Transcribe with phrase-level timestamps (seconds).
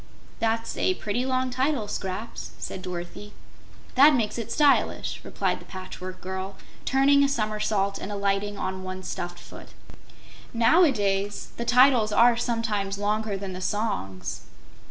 [0.39, 3.33] '""That's a pretty long title, Scraps," said Dorothy.
[3.93, 9.03] "That makes it stylish," replied the Patchwork Girl, turning a somersault and alighting on one
[9.03, 9.69] stuffed foot.
[10.55, 14.41] "Now a days the titles are sometimes longer than the songs."